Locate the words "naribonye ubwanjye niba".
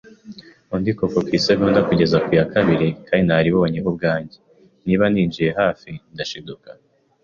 3.27-5.05